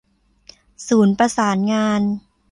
[0.87, 2.01] ศูนย์ประสานงาน